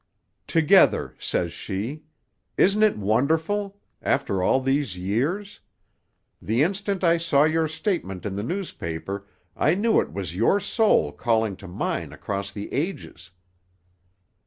"'Together,' 0.47 1.13
says 1.19 1.53
she. 1.53 2.01
'Isn't 2.57 2.81
it 2.81 2.97
wonderful! 2.97 3.77
After 4.01 4.41
all 4.41 4.59
these 4.59 4.97
years. 4.97 5.59
The 6.41 6.63
instant 6.63 7.03
I 7.03 7.17
saw 7.17 7.43
your 7.43 7.67
statement 7.67 8.25
in 8.25 8.35
the 8.35 8.41
newspaper 8.41 9.27
I 9.55 9.75
knew 9.75 10.01
it 10.01 10.11
was 10.11 10.35
your 10.35 10.59
soul 10.59 11.11
calling 11.11 11.55
to 11.57 11.67
mine 11.67 12.13
across 12.13 12.51
the 12.51 12.73
ages. 12.73 13.29